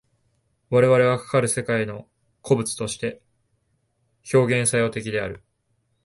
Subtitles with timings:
[0.71, 2.07] 我々はかかる世界の
[2.41, 3.21] 個物として
[4.33, 5.43] 表現作用的である。